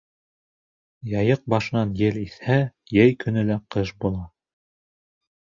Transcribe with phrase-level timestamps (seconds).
[1.19, 2.57] Яйыҡ башынан ел иҫһә,
[2.97, 4.27] йәй көнө лә ҡыш була.